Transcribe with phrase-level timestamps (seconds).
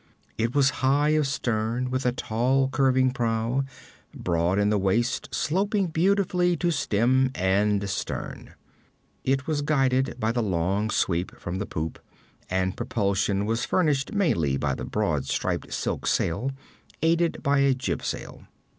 [0.35, 3.65] It was high of stern, with a tall curving prow;
[4.15, 8.55] broad in the waist, sloping beautifully to stem and stern.
[9.23, 11.99] It was guided by the long sweep from the poop,
[12.49, 16.49] and propulsion was furnished mainly by the broad striped silk sail,
[17.03, 18.47] aided by a jibsail.